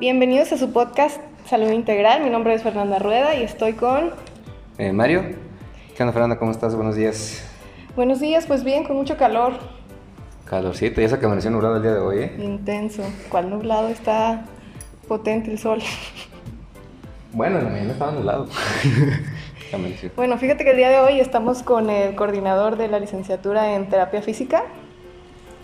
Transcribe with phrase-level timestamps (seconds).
[0.00, 2.22] Bienvenidos a su podcast Salud Integral.
[2.22, 4.12] Mi nombre es Fernanda Rueda y estoy con...
[4.78, 5.24] Eh, Mario.
[5.96, 6.38] ¿Qué onda, Fernanda?
[6.38, 6.76] ¿Cómo estás?
[6.76, 7.44] Buenos días.
[7.96, 9.54] Buenos días, pues bien, con mucho calor.
[10.44, 12.36] Calorcito, y eso que amaneció nublado el día de hoy, ¿eh?
[12.38, 13.02] Intenso.
[13.28, 13.88] ¿Cuál nublado?
[13.88, 14.44] Está
[15.08, 15.80] potente el sol.
[17.32, 18.48] Bueno, en la mañana estaba nublado.
[20.16, 23.90] Bueno, fíjate que el día de hoy estamos con el coordinador de la licenciatura en
[23.90, 24.62] terapia física.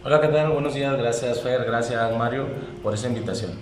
[0.04, 0.50] Hola, ¿qué tal?
[0.50, 0.94] Buenos días.
[0.98, 1.64] Gracias, Fer.
[1.64, 2.46] Gracias, Mario,
[2.82, 3.52] por esa invitación.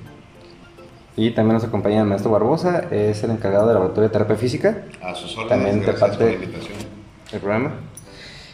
[1.16, 4.82] Y también nos acompaña el maestro Barbosa, es el encargado del laboratorio de terapia física.
[5.02, 6.78] A sus órdenes, también de parte por la invitación.
[7.30, 7.72] del programa.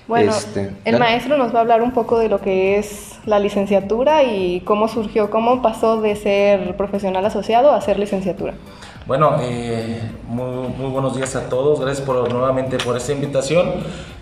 [0.08, 3.38] Bueno, Este, el maestro nos va a hablar un poco de lo que es la
[3.38, 8.54] licenciatura y cómo surgió, cómo pasó de ser profesional asociado a ser licenciatura.
[9.08, 11.80] Bueno, eh, muy, buenos días a todos.
[11.80, 13.72] Gracias por, nuevamente por esta invitación.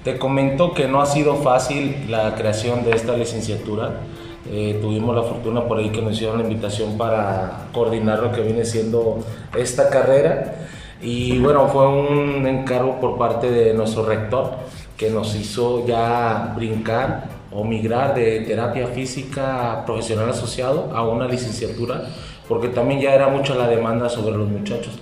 [0.05, 4.03] Te comento que no ha sido fácil la creación de esta licenciatura.
[4.49, 8.43] Eh, tuvimos la fortuna por ahí que nos hicieron la invitación para coordinar lo que
[8.43, 9.19] viene siendo
[9.57, 10.69] esta carrera.
[11.03, 14.53] Y bueno, fue un encargo por parte de nuestro rector
[14.97, 22.05] que nos hizo ya brincar o migrar de terapia física profesional asociado a una licenciatura,
[22.49, 24.99] porque también ya era mucha la demanda sobre los muchachos.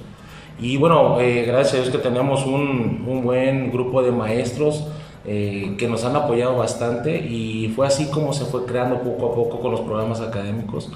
[0.59, 4.87] Y bueno, eh, gracias a Dios que tenemos un, un buen grupo de maestros
[5.27, 9.35] eh, que nos han apoyado bastante y fue así como se fue creando poco a
[9.35, 10.91] poco con los programas académicos.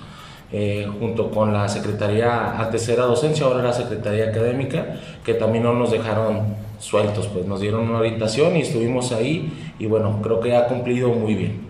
[0.51, 5.91] eh, junto con la Secretaría, antes docencia, ahora era Secretaría Académica, que también no nos
[5.91, 10.67] dejaron sueltos, pues nos dieron una orientación y estuvimos ahí y bueno, creo que ha
[10.67, 11.67] cumplido muy bien.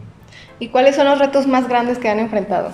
[0.60, 2.70] ¿Y cuáles son los retos más grandes que han enfrentado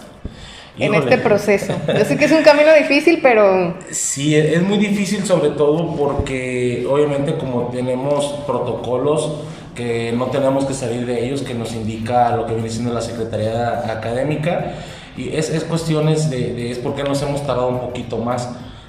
[0.76, 1.10] en Híjole.
[1.10, 1.74] este proceso?
[1.86, 6.86] Yo sé que es un camino difícil, pero Sí, es muy difícil sobre todo porque
[6.88, 9.32] obviamente como tenemos protocolos
[9.74, 13.00] que no tenemos que salir de ellos, que nos indica lo que viene siendo la
[13.00, 14.74] Secretaría Académica,
[15.16, 18.48] y es, es cuestiones de, de es por qué nos hemos tardado un poquito más.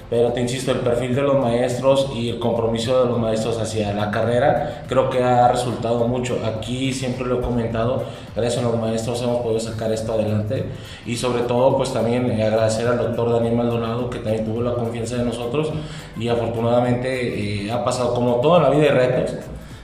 [0.09, 3.91] Pero te insisto, el perfil de los maestros y el compromiso de los maestros hacia
[3.93, 6.39] la carrera creo que ha resultado mucho.
[6.45, 8.03] Aquí siempre lo he comentado,
[8.35, 10.65] gracias a los maestros hemos podido sacar esto adelante
[11.05, 15.15] y sobre todo pues también agradecer al doctor Daniel Maldonado que también tuvo la confianza
[15.17, 15.71] de nosotros
[16.19, 19.31] y afortunadamente eh, ha pasado como toda la vida de retos.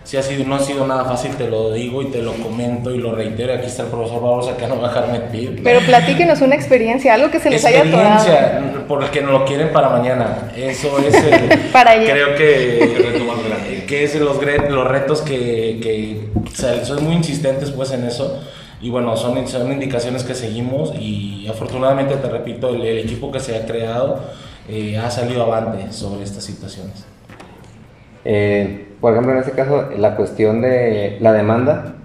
[0.04, 2.90] Sí ha sido, no ha sido nada fácil, te lo digo y te lo comento
[2.92, 3.54] y lo reitero.
[3.54, 5.62] Aquí está el profesor Barbosa que no va a dejar mentir.
[5.64, 8.16] pero platíquenos una experiencia, algo que se les haya atorado.
[8.16, 10.52] experiencia, porque no lo quieren para mañana.
[10.58, 16.56] Eso es el- Para creo que, que es los, gre- los retos que, que o
[16.56, 18.42] sea, son muy insistentes pues en eso.
[18.82, 23.40] Y bueno, son, son indicaciones que seguimos y afortunadamente, te repito, el, el equipo que
[23.40, 24.20] se ha creado
[24.68, 27.06] eh, ha salido avante sobre estas situaciones.
[28.26, 31.96] Eh, por ejemplo, en este caso, la cuestión de la demanda,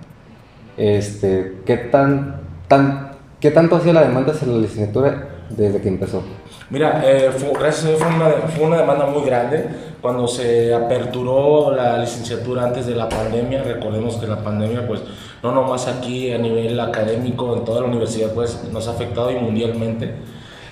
[0.76, 5.88] este, ¿qué, tan, tan, ¿qué tanto ha sido la demanda hacia la licenciatura desde que
[5.88, 6.22] empezó?
[6.68, 9.66] Mira, eh, fue, gracias a Dios fue una, fue una demanda muy grande
[10.00, 13.62] cuando se aperturó la licenciatura antes de la pandemia.
[13.62, 15.00] Recordemos que la pandemia, pues,
[15.42, 19.36] no nomás aquí a nivel académico, en toda la universidad, pues, nos ha afectado y
[19.36, 20.14] mundialmente.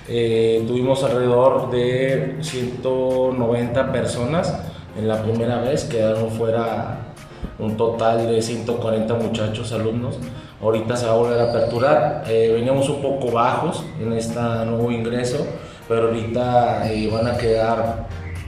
[0.07, 4.53] Eh, tuvimos alrededor de 190 personas
[4.97, 6.99] en la primera vez, quedaron fuera
[7.59, 10.17] un total de 140 muchachos, alumnos.
[10.61, 12.23] Ahorita se va a volver a aperturar.
[12.27, 15.45] Eh, veníamos un poco bajos en este nuevo ingreso,
[15.87, 18.07] pero ahorita eh, van a quedar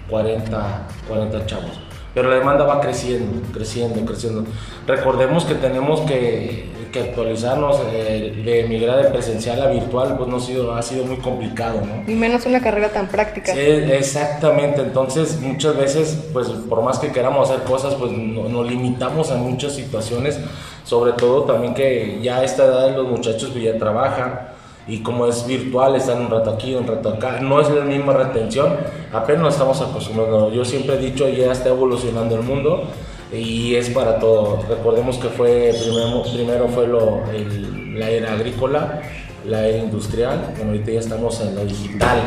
[0.10, 1.80] 40, 40 chavos.
[2.14, 4.46] Pero la demanda va creciendo, creciendo, creciendo.
[4.88, 6.70] Recordemos que tenemos que,
[7.04, 11.06] que actualizarnos, eh, de migrar de presencial a virtual, pues no ha sido, ha sido
[11.06, 12.12] muy complicado, ¿no?
[12.12, 13.54] Y menos una carrera tan práctica.
[13.54, 18.68] Sí, exactamente, entonces muchas veces, pues por más que queramos hacer cosas, pues no- nos
[18.70, 20.40] limitamos a muchas situaciones,
[20.84, 24.40] sobre todo también que ya a esta edad los muchachos pues, ya trabajan
[24.88, 28.14] y como es virtual, están un rato aquí, un rato acá, no es la misma
[28.14, 28.76] retención,
[29.12, 30.52] apenas estamos acostumbrando.
[30.54, 32.84] Yo siempre he dicho, ya está evolucionando el mundo
[33.32, 34.64] y es para todo.
[34.70, 39.02] Recordemos que fue primero, primero fue lo, el- la era agrícola,
[39.46, 42.20] la era industrial, bueno, ahorita ya estamos en lo digital.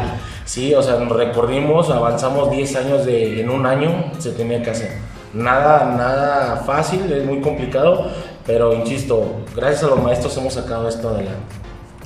[0.45, 4.71] Sí, o sea, nos recorrimos, avanzamos 10 años de, en un año, se tenía que
[4.71, 4.91] hacer.
[5.33, 8.11] Nada, nada fácil, es muy complicado,
[8.45, 11.55] pero insisto, gracias a los maestros hemos sacado esto adelante.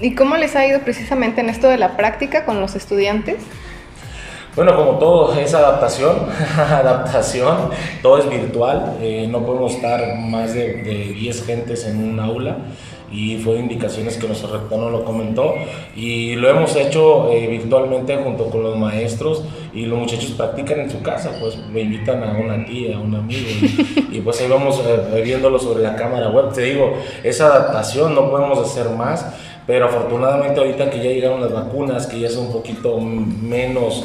[0.01, 3.37] ¿Y cómo les ha ido precisamente en esto de la práctica con los estudiantes?
[4.57, 6.15] Bueno, como todo es adaptación,
[6.57, 7.71] adaptación,
[8.03, 12.59] todo es virtual, eh, no podemos estar más de, de 10 gentes en un aula
[13.11, 15.55] y fue indicaciones que nuestro rector nos lo comentó
[15.97, 19.43] y lo hemos hecho eh, virtualmente junto con los maestros
[19.73, 23.15] y los muchachos practican en su casa, pues me invitan a una tía, a un
[23.15, 23.49] amigo
[24.11, 26.53] y, pues ahí vamos eh, viéndolo sobre la cámara web.
[26.53, 29.27] Te digo, esa adaptación no podemos hacer más.
[29.67, 34.05] pero afortunadamente ahorita que ya llegaron las vacunas, que ya es un poquito menos,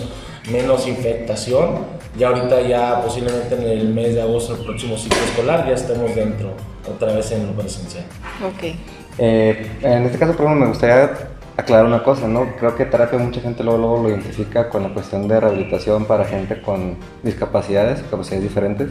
[0.51, 1.79] menos infectación,
[2.17, 6.15] ya ahorita ya posiblemente en el mes de agosto, el próximo ciclo escolar, ya estemos
[6.15, 6.53] dentro,
[6.87, 8.05] otra vez en lo presencial.
[8.45, 8.75] Ok.
[9.17, 11.11] Eh, en este caso, por ejemplo, me gustaría
[11.57, 12.55] aclarar una cosa, ¿no?
[12.57, 16.25] Creo que terapia mucha gente luego, luego lo identifica con la cuestión de rehabilitación para
[16.25, 18.89] gente con discapacidades, capacidades diferentes,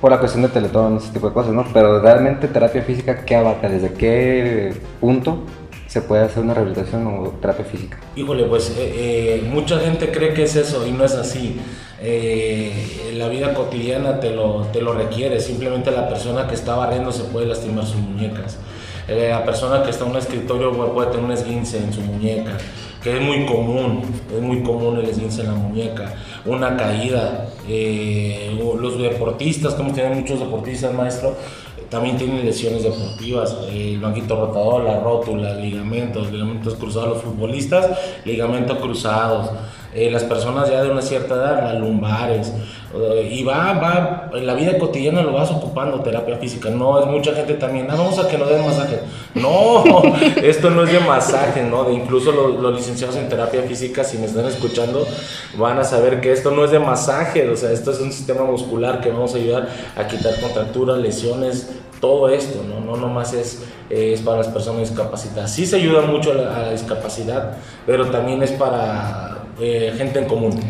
[0.00, 1.64] por la cuestión de teletón, ese tipo de cosas, ¿no?
[1.72, 3.68] Pero realmente terapia física, ¿qué abarca?
[3.68, 5.44] ¿Desde qué punto
[5.92, 7.98] se puede hacer una rehabilitación o terapia física?
[8.16, 11.60] Híjole, pues eh, eh, mucha gente cree que es eso y no es así.
[12.00, 17.12] Eh, la vida cotidiana te lo, te lo requiere, simplemente la persona que está barriendo
[17.12, 18.56] se puede lastimar sus muñecas.
[19.06, 22.56] La persona que está en un escritorio puede tener un esguince en su muñeca,
[23.02, 24.00] que es muy común,
[24.34, 26.14] es muy común el esguince en la muñeca,
[26.46, 27.48] una caída.
[27.68, 31.36] Los deportistas, como tienen muchos deportistas, maestro,
[31.92, 37.86] también tienen lesiones deportivas, el banquito rotador, la rótula, ligamentos, ligamentos cruzados los futbolistas,
[38.24, 39.50] ligamentos cruzados.
[39.94, 42.50] Eh, las personas ya de una cierta edad, las lumbares,
[42.94, 47.04] eh, y va, va, en la vida cotidiana lo vas ocupando terapia física, no es
[47.04, 49.00] mucha gente también, ah, vamos a que nos den masaje,
[49.34, 49.84] no,
[50.42, 51.84] esto no es de masaje, ¿no?
[51.84, 55.06] De incluso los, los, licenciados en terapia física, si me están escuchando,
[55.58, 58.44] van a saber que esto no es de masaje, o sea, esto es un sistema
[58.44, 62.80] muscular que vamos a ayudar a quitar contracturas, lesiones, todo esto, ¿no?
[62.80, 65.52] No nomás es, es para las personas discapacitadas.
[65.52, 70.18] Sí se ayuda mucho a la, a la discapacidad, pero también es para eh, gente
[70.18, 70.60] en común.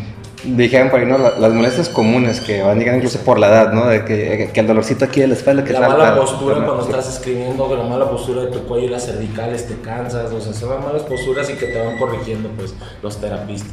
[0.43, 1.17] Dijeron por ahí, ¿no?
[1.17, 3.87] Las molestias comunes que van llegando incluso por la edad, ¿no?
[3.87, 7.15] De que, que el dolorcito aquí de la espalda, que La mala postura cuando estás
[7.15, 10.85] escribiendo, la mala postura de tu cuello y las cervicales te cansas, o sea, son
[10.85, 13.71] malas posturas y que te van corrigiendo, pues, los terapistas.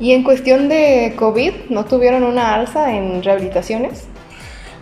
[0.00, 4.04] Y en cuestión de COVID, ¿no tuvieron una alza en rehabilitaciones?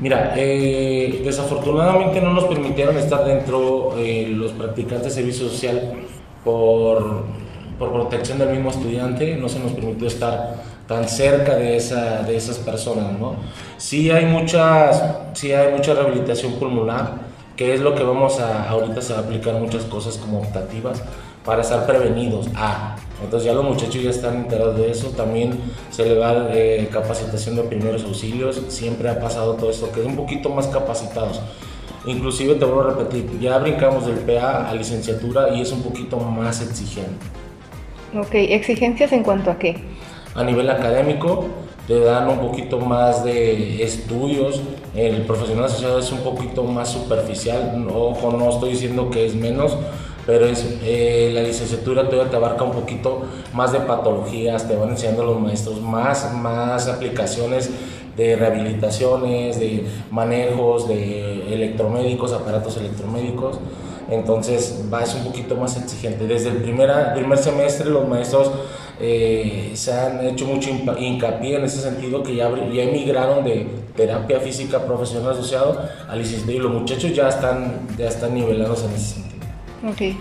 [0.03, 5.95] Mira, eh, desafortunadamente no nos permitieron estar dentro eh, los practicantes de servicio social
[6.45, 7.25] por
[7.83, 10.55] por protección del mismo estudiante, no se nos permitió estar
[10.87, 13.35] tan cerca de, esa, de esas personas, ¿no?
[13.77, 15.03] Sí hay, muchas,
[15.33, 17.15] sí hay mucha rehabilitación pulmonar,
[17.57, 21.03] que es lo que vamos a, ahorita a aplicar muchas cosas como optativas
[21.45, 22.49] para estar prevenidos.
[22.55, 25.59] Ah, entonces ya los muchachos ya están enterados de eso, también
[25.91, 30.07] se le va eh, capacitación de primeros auxilios, siempre ha pasado todo esto, que es
[30.07, 31.41] un poquito más capacitados.
[32.05, 36.19] Inclusive te vuelvo a repetir, ya brincamos del PA a licenciatura y es un poquito
[36.19, 37.27] más exigente.
[38.19, 39.77] Ok, exigencias en cuanto a qué?
[40.35, 41.47] A nivel académico,
[41.87, 44.61] te dan un poquito más de estudios,
[44.95, 49.77] el profesional asociado es un poquito más superficial, ojo, no estoy diciendo que es menos,
[50.27, 53.23] pero es, eh, la licenciatura todavía te abarca un poquito
[53.53, 57.71] más de patologías, te van enseñando los maestros más, más aplicaciones
[58.17, 63.59] de rehabilitaciones, de manejos, de electromédicos, aparatos electromédicos
[64.11, 66.27] entonces va es un poquito más exigente.
[66.27, 68.51] Desde el primer, primer semestre los maestros
[69.01, 73.67] eh, se han hecho mucho hincapié en ese sentido que ya, ya emigraron de
[73.97, 78.93] terapia física profesional asociado a licenciatura y los muchachos ya están, ya están nivelados en
[78.93, 79.32] ese sentido.
[79.91, 80.19] Okay.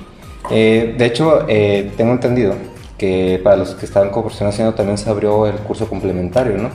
[0.49, 2.55] Eh, de hecho, eh, tengo entendido
[2.97, 6.69] que para los que profesional asociado también se abrió el curso complementario, ¿no?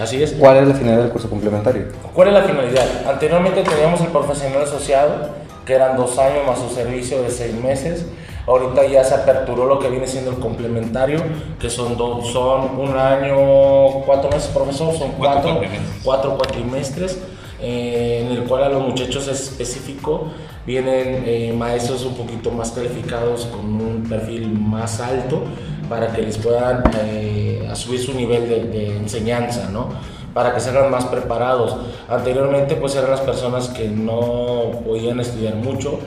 [0.00, 0.32] Así es.
[0.32, 1.86] ¿Cuál es la finalidad del curso complementario?
[2.14, 2.86] ¿Cuál es la finalidad?
[3.06, 5.30] Anteriormente teníamos el profesional asociado
[5.66, 8.06] que eran dos años más su servicio de seis meses.
[8.46, 11.22] Ahorita ya se aperturó lo que viene siendo el complementario,
[11.60, 15.60] que son, dos, son un año, cuatro meses, profesor, son cuatro,
[16.02, 17.18] cuatro cuatrimestres,
[17.60, 20.32] eh, en el cual a los muchachos específico
[20.66, 25.42] vienen eh, maestros un poquito más calificados con un perfil más alto
[25.88, 29.90] para que les puedan eh, subir su nivel de, de enseñanza, ¿no?
[30.34, 31.76] para que se hagan más preparados.
[32.08, 35.98] Anteriormente pues eran las personas que no podían estudiar mucho,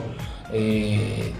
[0.52, 1.32] eh,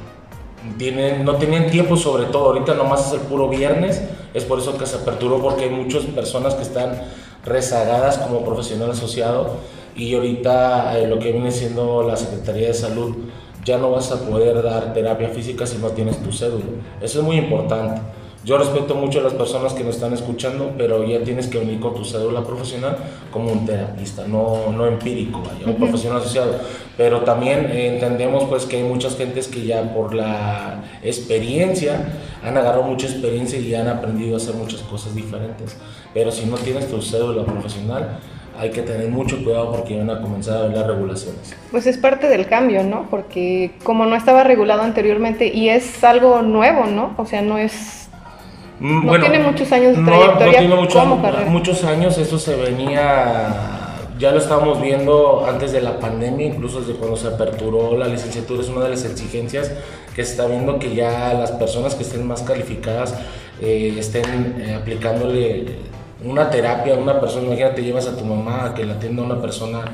[0.79, 4.03] tienen, no tenían tiempo sobre todo, ahorita nomás es el puro viernes,
[4.35, 7.03] es por eso que se aperturó porque hay muchas personas que están
[7.45, 9.57] rezagadas como profesional asociado
[9.97, 13.17] y ahorita eh, lo que viene siendo la Secretaría de Salud
[13.65, 16.65] ya no vas a poder dar terapia física si no tienes tu cédula.
[17.01, 18.01] Eso es muy importante.
[18.47, 21.81] Yo respeto mucho a las personas que nos están escuchando, pero ya tienes que venir
[21.81, 22.97] con tu cédula profesional
[23.33, 26.53] como un terapista, no, no empírico, vaya, un profesional asociado.
[26.97, 32.07] Pero también entendemos pues que hay muchas gentes que ya por la experiencia
[32.45, 35.77] han agarrado mucha experiencia y han aprendido a hacer muchas cosas diferentes.
[36.15, 38.21] Pero si no tienes tu cédula profesional,
[38.59, 41.55] hay que tener mucho cuidado porque van a comenzar a ver las regulaciones.
[41.71, 43.07] Pues es parte del cambio, ¿no?
[43.11, 47.15] Porque como no estaba regulado anteriormente y es algo nuevo, ¿no?
[47.17, 48.07] O sea, no es
[48.79, 50.47] Mm, no tiene muchos años de trayectoria.
[50.47, 51.07] No, tiene mucho,
[51.49, 53.55] muchos años, eso se venía,
[54.19, 58.63] ya lo estábamos viendo antes de la pandemia, incluso desde cuando se aperturó la licenciatura,
[58.63, 59.73] es una de las exigencias
[60.15, 63.15] que se está viendo que ya las personas que estén más calificadas
[63.63, 65.77] eh, estén eh, aplicándole
[66.25, 67.47] una terapia una persona.
[67.47, 69.85] Imagínate, llevas a tu mamá a que la atienda una persona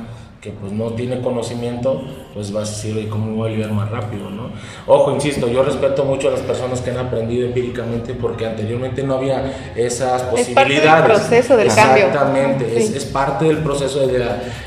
[0.41, 2.03] que pues no tiene conocimiento,
[2.35, 4.29] pues vas a decir, ¿cómo voy a ayudar más rápido?
[4.29, 4.51] ¿no?
[4.89, 9.15] Ojo, insisto, yo respeto mucho a las personas que han aprendido empíricamente porque anteriormente no
[9.15, 10.81] había esas posibilidades.
[10.81, 12.07] Es parte del proceso del cambio.
[12.07, 14.19] Exactamente, es, parte del proceso de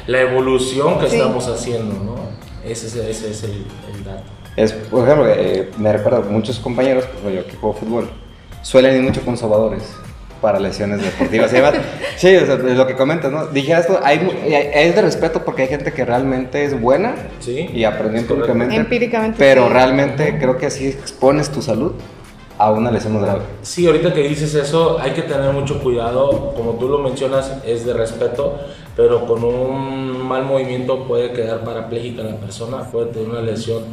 [0.07, 2.15] la, evolución que estamos haciendo, ¿no?
[2.63, 3.65] Ese, ese, es el,
[4.05, 4.23] dato.
[4.55, 8.09] Es, por ejemplo, eh, me recuerdo, muchos compañeros, pues, yo que juego fútbol,
[8.61, 9.83] suelen ir mucho conservadores
[10.41, 11.51] para lesiones deportivas.
[12.17, 13.47] sí, o sea, lo que comentas, ¿no?
[13.47, 14.19] Dije esto, hay,
[14.73, 17.15] es de respeto porque hay gente que realmente es buena
[17.45, 19.37] y aprendió empíricamente, empíricamente.
[19.39, 21.93] Pero realmente creo que así expones tu salud
[22.57, 23.41] a una lesión más grave.
[23.61, 26.53] Sí, ahorita que dices eso, hay que tener mucho cuidado.
[26.55, 28.59] Como tú lo mencionas, es de respeto,
[28.95, 33.83] pero con un mal movimiento puede quedar parapléjica la persona, puede tener una lesión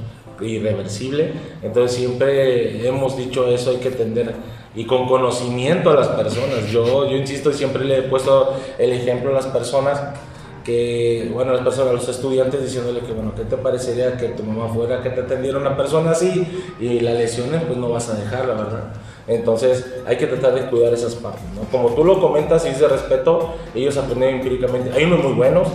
[0.40, 1.32] irreversible.
[1.62, 4.34] Entonces siempre hemos dicho eso, hay que tender
[4.75, 6.71] y con conocimiento a las personas.
[6.71, 10.00] Yo, yo insisto siempre le he puesto el ejemplo a las personas
[10.64, 14.73] que, bueno, las personas, los estudiantes diciéndole que, bueno, ¿qué te parecería que tu mamá
[14.73, 16.47] fuera que te atendiera una persona así
[16.81, 18.93] y la lesiones, pues no vas a dejarla, ¿verdad?
[19.26, 21.62] Entonces hay que tratar de cuidar esas partes, ¿no?
[21.71, 24.93] Como tú lo comentas y es respeto, ellos aprenden empíricamente.
[24.97, 25.69] Hay unos muy buenos,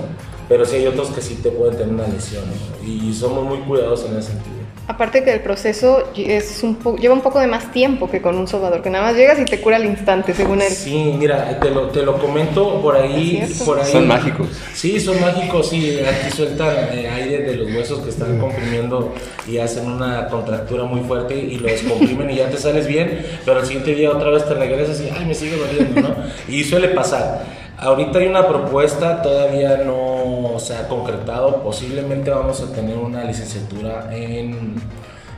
[0.50, 2.44] pero sí hay otros que sí te pueden tener una lesión,
[2.86, 4.57] Y somos muy cuidadosos en ese sentido.
[4.88, 8.48] Aparte que el proceso es un lleva un poco de más tiempo que con un
[8.48, 10.70] soldador, que nada más llegas y te cura al instante, según él.
[10.70, 13.91] Sí, mira, te lo, te lo comento por ahí, por ahí.
[13.91, 14.48] Son mágicos.
[14.74, 16.00] Sí, son mágicos, sí.
[16.00, 19.13] Aquí sueltan eh, aire de los huesos que están comprimiendo
[19.46, 23.60] y hacen una contractura muy fuerte y lo descomprimen y ya te sales bien, pero
[23.60, 26.15] al siguiente día otra vez te regresas y, ay, me sigue doliendo, ¿no?
[26.48, 27.66] Y suele pasar.
[27.79, 34.10] Ahorita hay una propuesta, todavía no se ha concretado, posiblemente vamos a tener una licenciatura
[34.12, 34.81] en,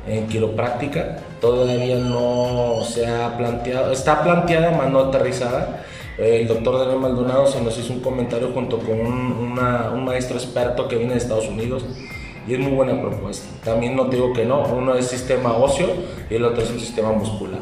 [0.07, 5.83] en quiropráctica, todavía no se ha planteado, está planteada, más no aterrizada.
[6.17, 9.53] El doctor Daniel Maldonado se nos hizo un comentario junto con un,
[10.05, 11.83] maestro experto que viene de Estados Unidos
[12.47, 13.49] y es muy buena propuesta.
[13.65, 15.89] También no digo que no, uno es sistema óseo
[16.29, 17.59] y el otro es un sistema muscular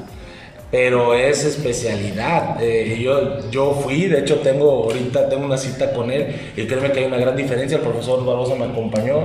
[0.72, 2.62] pero es especialidad.
[2.62, 6.92] Eh, yo, yo fui, de hecho tengo ahorita tengo una cita con él y créeme
[6.92, 7.78] que hay una gran diferencia.
[7.78, 9.24] El profesor Barbosa me acompañó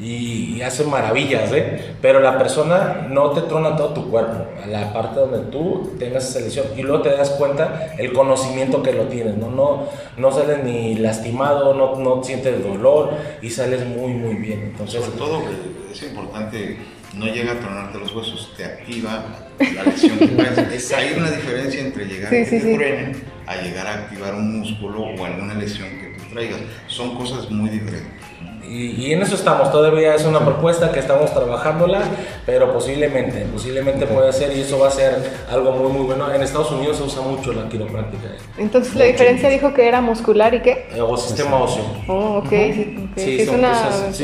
[0.00, 1.94] y, hace maravillas, ¿eh?
[2.00, 6.28] pero la persona no te trona todo tu cuerpo, a la parte donde tú tengas
[6.28, 10.32] esa lesión y luego te das cuenta el conocimiento que lo tienes, no, no, no
[10.32, 13.10] sales ni lastimado, no, no sientes dolor
[13.42, 14.62] y sales muy, muy bien.
[14.72, 15.42] Entonces, Sobre todo
[15.92, 16.78] es importante
[17.14, 19.24] no llega a tronarte los huesos, te activa
[19.70, 23.12] la lesión que Hay una diferencia entre llegar a que te
[23.46, 26.60] a llegar a activar un músculo o alguna lesión que tú traigas.
[26.86, 28.21] Son cosas muy diferentes.
[28.68, 32.00] Y, en eso estamos, todavía es una propuesta que estamos trabajándola,
[32.46, 35.16] pero posiblemente, posiblemente puede ser y eso va a ser
[35.50, 36.32] algo muy muy bueno.
[36.32, 38.28] En Estados Unidos se usa mucho la quiropráctica.
[38.56, 40.88] Entonces la diferencia dijo que era muscular y qué?
[40.94, 41.84] Eh, o sistema óseo.
[42.08, 42.50] Oh, ok.
[43.16, 43.44] Sí,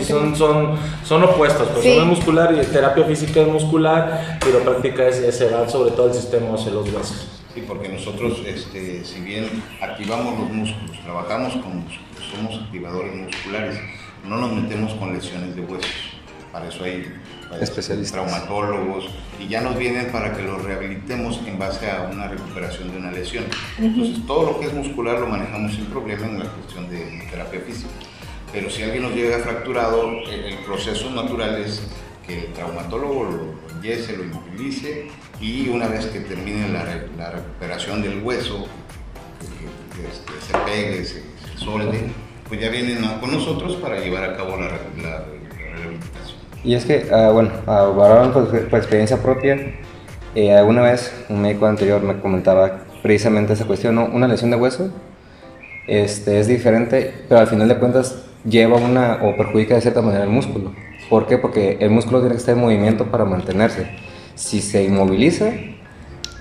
[0.04, 5.50] son, son, son, opuestos, pues es muscular y terapia física es muscular, quiropráctica es, se
[5.50, 7.28] va sobre todo el sistema óseo, los huesos.
[7.54, 13.78] Sí, porque nosotros, este, si bien activamos los músculos, trabajamos con músculos, somos activadores musculares
[14.24, 15.90] no nos metemos con lesiones de huesos.
[16.52, 17.06] Para eso hay
[17.60, 19.08] especialistas, traumatólogos
[19.38, 23.10] y ya nos vienen para que los rehabilitemos en base a una recuperación de una
[23.10, 23.44] lesión.
[23.78, 27.60] Entonces, todo lo que es muscular lo manejamos sin problema en la cuestión de terapia
[27.60, 27.90] física.
[28.52, 31.82] Pero si alguien nos llega fracturado, el, proceso natural es
[32.26, 35.08] que el traumatólogo lo enyese, lo inmovilice
[35.40, 38.66] y una vez que termine la, recuperación del hueso,
[39.94, 42.10] que, se pegue, se, se solde,
[42.48, 46.38] pues ya vienen con nosotros para llevar a cabo la, rehabilitación.
[46.64, 49.74] Y es que, uh, bueno, uh, por, por, experiencia propia,
[50.34, 54.06] eh, alguna vez un médico anterior me comentaba precisamente esa cuestión, ¿no?
[54.06, 54.90] una lesión de hueso
[55.88, 60.24] este, es diferente, pero al final de cuentas lleva una o perjudica de cierta manera
[60.24, 60.72] el músculo.
[61.08, 61.38] ¿Por qué?
[61.38, 63.88] Porque el músculo tiene que estar en movimiento para mantenerse.
[64.34, 65.50] Si se inmoviliza,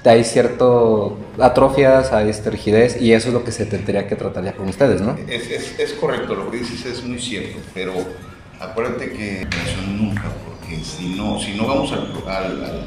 [0.08, 4.44] hay cierto atrofias, hay esta rigidez y eso es lo que se tendría que tratar
[4.44, 5.18] ya con ustedes, ¿no?
[5.28, 7.94] Es, es, correcto, lo que dices es muy cierto, pero
[8.60, 12.86] acuérdate que eso nunca, porque si no, si no vamos al, al,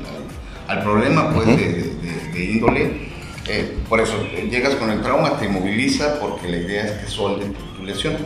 [0.68, 1.94] al, problema pues, de,
[2.32, 3.10] de, índole,
[3.48, 4.14] eh, por eso
[4.50, 7.46] llegas con el trauma, te moviliza porque la idea es que solde
[7.76, 8.16] tu lesión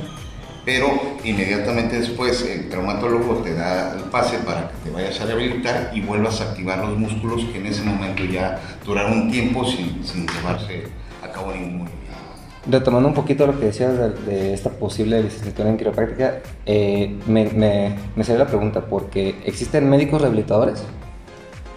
[0.65, 0.87] pero
[1.23, 6.01] inmediatamente después el traumatólogo te da el pase para que te vayas a rehabilitar y
[6.01, 10.27] vuelvas a activar los músculos que en ese momento ya duraron un tiempo sin, sin
[10.27, 10.85] llevarse
[11.23, 12.05] a cabo ningún movimiento.
[12.67, 13.93] Retomando un poquito lo que decías
[14.25, 19.89] de, esta posible licenciatura en quiropráctica, eh, me, me, me salió la pregunta, porque ¿existen
[19.91, 20.83] médicos rehabilitadores?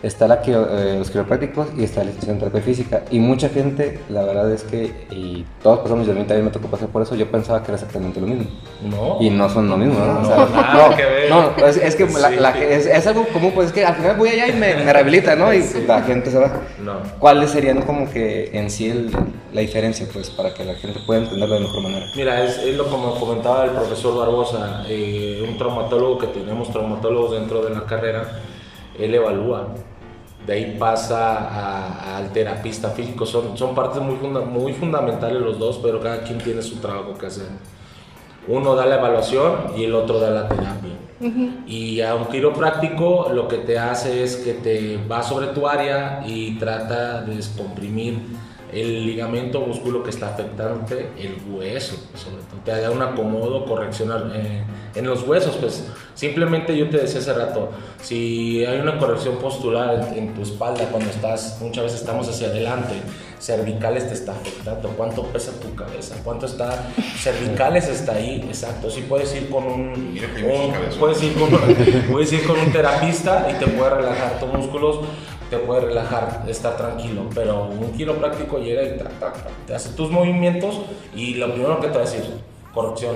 [0.04, 3.04] Está la, eh, los quiroprácticos y está la licenciatura en terapia física.
[3.12, 6.52] Y mucha gente, la verdad es que, y todos pasamos, y a mí también me
[6.52, 8.46] tocó pasar por eso, yo pensaba que era exactamente lo mismo.
[8.84, 9.18] No.
[9.20, 10.14] Y no son lo mismo, ¿no?
[10.14, 11.30] No, O sea, nada que ver.
[11.30, 12.36] no, es, es que la- Sí.
[12.38, 14.94] la- es, es algo común, pues es que al final voy allá y me, me
[14.94, 15.54] rehabilita, ¿no?
[15.54, 16.52] Y la gente se va.
[16.84, 16.94] No.
[17.20, 19.12] ¿Cuáles serían como que en sí el-
[19.54, 22.06] la diferencia, pues, para que la gente pueda entenderlo de mejor manera?
[22.16, 27.32] Mira, es, es lo como comentaba el profesor Barbosa, eh, un traumatólogo que tenemos traumatólogos
[27.32, 28.40] dentro de la carrera,
[29.00, 29.68] él evalúa.
[30.46, 33.26] De ahí pasa a- al terapista físico.
[33.26, 37.14] Son, son partes muy, funda- muy fundamentales los dos, pero cada quien tiene su trabajo
[37.18, 37.48] que hacer.
[38.48, 40.94] Uno da la evaluación y el otro da la terapia.
[41.68, 46.24] Y a un quiropráctico lo que te hace es que te va sobre tu área
[46.26, 48.20] y trata de descomprimir
[48.74, 52.60] el ligamento músculo que está afectándote, el hueso, sobre todo.
[52.66, 54.64] Te da un acomodo, corrección eh,
[54.96, 57.70] en los huesos, pues simplemente yo te decía hace rato,
[58.02, 62.48] si hay una corrección postural en, en tu espalda cuando estás, muchas veces estamos hacia
[62.48, 62.96] adelante,
[63.40, 69.06] cervicales te está afectando, cuánto pesa tu cabeza, cuánto está, cervicales está ahí, exacto, sí
[69.08, 71.50] puedes ir con un, un- puedes ir con,
[72.12, 75.00] puedes ir con un terapista y te puede relajar tus músculos,
[75.50, 79.90] te puede relajar, estar tranquilo, pero un quiropráctico llega y tac, tac, tac, te hace
[79.90, 80.82] tus movimientos
[81.16, 82.24] y lo primero que te va a decir,
[82.78, 83.16] corrección,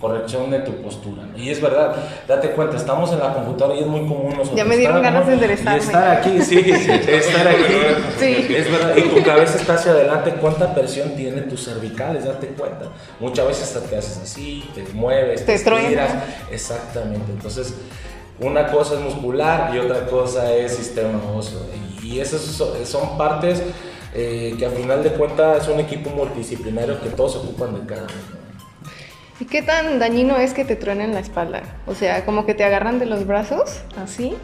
[0.00, 1.22] corrección de tu postura.
[1.36, 1.94] Y es verdad,
[2.26, 5.12] date cuenta, estamos en la computadora y es muy común nosotros Ya me dieron estar,
[5.12, 5.46] ganas de.
[5.46, 6.58] Y estar aquí, sí,
[7.06, 7.74] estar aquí.
[8.18, 8.46] Sí.
[8.54, 12.24] Es verdad, y tu cabeza está hacia adelante, ¿cuánta presión tiene tus cervicales?
[12.24, 12.86] Date cuenta.
[13.20, 16.14] Muchas veces hasta te haces así, te mueves, Te te, estiras.
[16.50, 17.32] Exactamente.
[17.32, 17.74] Entonces,
[18.40, 21.60] una cosa es muscular y otra cosa es sistema óseo.
[22.02, 23.62] Y esas so- son partes
[24.14, 27.86] eh, que al final de cuentas es un equipo multidisciplinario que todos se ocupan de
[27.86, 28.36] cada uno.
[29.38, 31.62] ¿Y qué tan dañino es que te truenen la espalda?
[31.86, 34.34] O sea, como que te agarran de los brazos, así.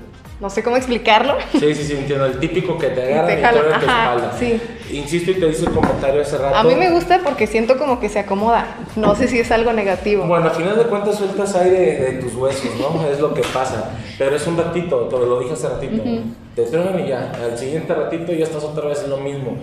[0.42, 1.36] No sé cómo explicarlo.
[1.52, 2.26] Sí, sí, sí, entiendo.
[2.26, 4.36] El típico que te agarra Te y jalan, te tu ajá, espalda.
[4.36, 4.60] sí.
[4.90, 6.56] Insisto y te dice el comentario hace rato.
[6.56, 8.66] A mí me gusta porque siento como que se acomoda.
[8.96, 10.24] No sé si es algo negativo.
[10.26, 13.06] Bueno, al final de cuentas sueltas aire de tus huesos, ¿no?
[13.08, 13.92] Es lo que pasa.
[14.18, 16.02] Pero es un ratito, te lo dije hace ratito.
[16.56, 17.30] Te truenan y ya.
[17.40, 19.56] Al siguiente ratito ya estás otra vez en lo mismo.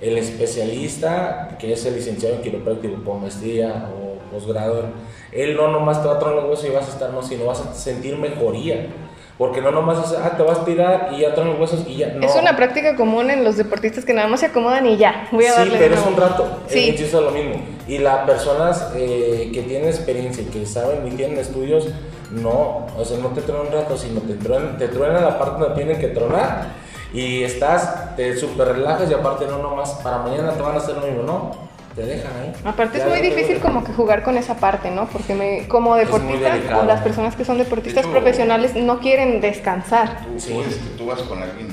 [0.00, 4.86] El especialista, que es el licenciado en quiropráctico con maestría o posgrado,
[5.30, 7.44] él no nomás te va a tronar los huesos y vas a estar, no, sino
[7.44, 8.88] vas a sentir mejoría.
[9.36, 11.96] Porque no nomás es, ah, te vas a tirar y ya tronan los huesos y
[11.96, 12.08] ya.
[12.08, 12.24] No.
[12.24, 15.28] Es una práctica común en los deportistas que nada más se acomodan y ya.
[15.32, 16.58] Voy a sí, darle pero es un rato.
[16.68, 16.80] Sí.
[16.80, 16.88] Sí.
[16.90, 17.56] Insisto lo mismo.
[17.88, 21.88] Y las personas eh, que tienen experiencia y que saben y tienen estudios,
[22.30, 25.60] no, o sea, no te truenan un rato, sino te truenan, te truenan la parte
[25.60, 30.52] donde tienen que tronar y estás, te super relajas y aparte no nomás, para mañana
[30.52, 31.52] te van a hacer lo mismo, no,
[31.94, 32.52] te dejan ahí.
[32.64, 35.06] Aparte es muy difícil como que jugar con esa parte, ¿no?
[35.08, 36.82] Porque me, como muy deportista delicado.
[36.82, 40.24] o las personas que son deportistas De hecho, profesionales no quieren descansar.
[40.24, 40.52] Tú, Sí.
[40.52, 40.62] tú,
[40.98, 41.68] tú vas con alguien,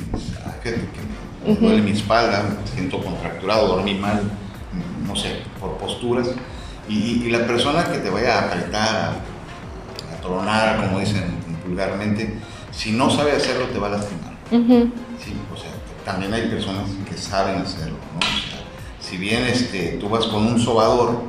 [0.45, 0.75] ah, que
[1.47, 4.21] me duele mi espalda, me siento contracturado, dormí mal,
[5.07, 6.29] no sé, por posturas,
[6.87, 9.09] y, y la persona que te vaya a apretar, a,
[10.17, 11.23] a tronar, como dicen
[11.65, 12.35] vulgarmente,
[12.71, 14.31] si no sabe hacerlo te va a lastimar.
[14.51, 15.69] Sí, o sea,
[16.05, 17.95] también hay personas que saben hacerlo,
[19.11, 21.23] si bien este, tú vas con un sobador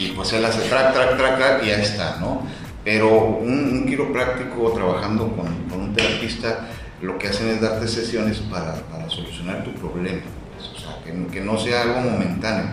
[0.00, 2.42] y pues él hace track, track, track, track y ya está, ¿no?
[2.84, 6.66] Pero un, un quiropráctico trabajando con, con un terapista,
[7.00, 10.18] lo que hacen es darte sesiones para, para solucionar tu problema,
[10.56, 12.70] pues, o sea, que, que no sea algo momentáneo.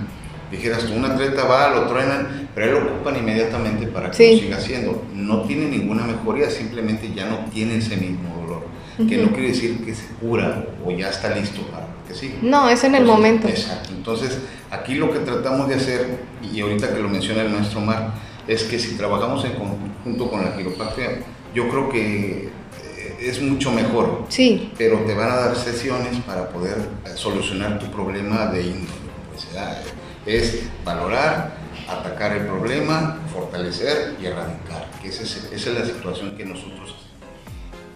[0.49, 4.31] Dijeras tú, un atleta va, lo truenan, pero él lo ocupan inmediatamente para que Sí.
[4.35, 5.03] lo siga haciendo.
[5.13, 8.65] No tiene ninguna mejoría, simplemente ya no tiene ese mismo dolor.
[9.07, 12.39] Que no quiere decir que se cura o ya está listo para que sigue.
[12.41, 13.47] No, es en el Entonces, momento.
[13.47, 13.89] Exacto.
[13.91, 14.37] Entonces,
[14.71, 18.13] aquí lo que tratamos de hacer, y ahorita que lo menciona el maestro Omar,
[18.47, 21.09] es que si trabajamos en conjunto con la quiropráctica,
[21.53, 26.49] yo creo que eh, es mucho mejor, Sí, pero te van a dar sesiones para
[26.49, 29.05] poder eh, solucionar tu problema de índole.
[29.31, 29.81] Pues, ya,
[30.25, 31.55] es valorar,
[31.87, 36.95] atacar el problema, fortalecer y erradicar, que esa es, esa es la situación que nosotros
[36.95, 37.05] hacemos.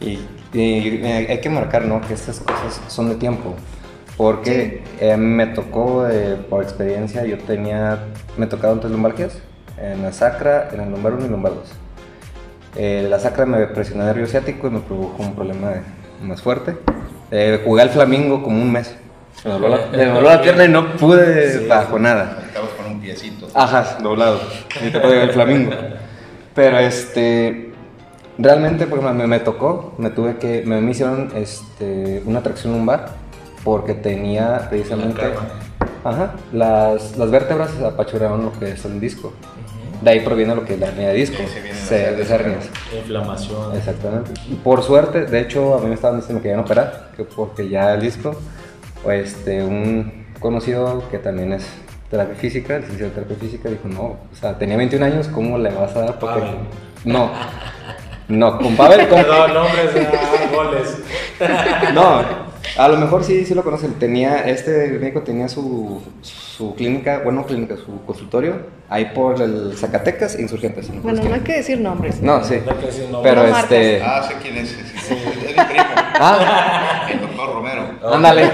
[0.02, 2.00] Y, y hay que marcar, ¿no?
[2.02, 3.56] Que estas cosas son de tiempo.
[4.20, 8.00] Porque eh, me tocó, eh, por experiencia, yo tenía,
[8.36, 9.38] me tocaron tres lumbalgias,
[9.78, 11.64] en la sacra, en el lumbar 1 y lumbar 2.
[12.76, 15.72] Eh, la sacra me presionó nervio ciático y me provocó un problema
[16.22, 16.76] más fuerte.
[17.32, 18.94] Eh, jugué al flamingo como un mes.
[19.46, 21.68] Me dobló la, me dobló la pierna y no pude Sí.
[21.70, 22.44] bajo nada.
[22.46, 23.48] Estabas con un piecito.
[23.54, 24.42] Ajá, doblado.
[24.86, 25.72] Y te puede el flamingo.
[26.54, 27.72] Pero este.
[28.38, 30.64] Realmente, por ejemplo, me, me tocó, me tuve que.
[30.66, 33.19] Me, me hicieron este, una tracción lumbar
[33.64, 35.22] porque tenía precisamente.
[35.22, 35.70] La.
[36.04, 39.34] Ajá, las, las vértebras apachuraron lo que es el disco.
[40.02, 41.38] De ahí proviene lo que es la hernia de disco.
[41.74, 42.70] Se, de hernias.
[42.96, 43.76] Inflamación.
[43.76, 44.32] Exactamente.
[44.64, 47.68] Por suerte, de hecho, a mí me estaban diciendo que iban a operar, que porque
[47.68, 48.34] ya el disco,
[49.10, 51.68] este, un conocido que también es
[52.10, 55.58] terapia física, el licenciado de terapia física, dijo, no, o sea, tenía 21 años, ¿cómo
[55.58, 56.20] le vas a dar?
[56.20, 56.42] Porque...
[57.04, 57.32] No,
[58.30, 59.08] no, con Pavel...
[59.10, 59.22] Con...
[59.22, 59.92] Perdón, nombres,
[60.54, 60.98] goles.
[61.94, 63.94] no, a lo mejor sí, sí lo conocen.
[63.94, 68.56] Tenía, este médico tenía su, su clínica, bueno, clínica, su consultorio,
[68.90, 70.90] ahí por el Zacatecas Insurgentes.
[71.02, 72.22] Bueno, no hay que decir nombres.
[72.22, 72.60] No, sí.
[72.66, 73.34] No hay que decir nombres.
[73.34, 74.02] Pero No este...
[74.04, 74.72] Ah, sé quién es.
[74.72, 75.84] Es, es, es mi primo.
[76.22, 77.84] Ah, El doctor Romero.
[78.14, 78.50] ándale.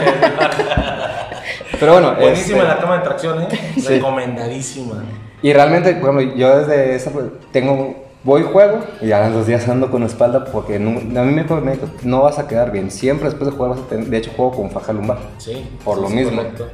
[1.80, 3.48] Pero bueno, Buenísima este, la cama de tracción, ¿eh?
[3.76, 3.88] Sí.
[3.88, 5.04] Recomendadísima.
[5.42, 7.12] Y realmente, bueno, yo desde esa,
[7.52, 11.32] tengo, voy juego y ya los días ando con la espalda porque no, a mí
[11.32, 12.92] me dijo el médico, no vas a quedar bien.
[12.92, 15.20] Siempre después de jugar vas a tener, de hecho juego con faja lumbar.
[15.38, 15.66] Sí.
[15.86, 16.38] Por sí, lo sí, mismo.
[16.42, 16.68] correcto.